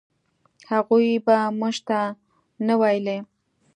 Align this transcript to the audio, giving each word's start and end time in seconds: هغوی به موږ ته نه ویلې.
هغوی 0.71 1.07
به 1.25 1.37
موږ 1.59 1.75
ته 1.87 1.99
نه 2.67 2.73
ویلې. 2.81 3.17